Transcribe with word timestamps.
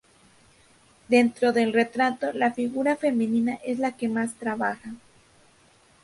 Dentro 1.09 1.53
del 1.53 1.71
retrato 1.73 2.31
la 2.33 2.51
figura 2.51 2.95
femenina 2.95 3.59
es 3.63 3.77
la 3.77 3.91
que 3.95 4.09
más 4.09 4.33
trabaja. 4.33 4.95